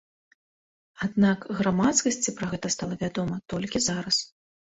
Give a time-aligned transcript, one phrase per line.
[1.07, 4.17] Аднак грамадскасці пра гэта стала вядома толькі зараз.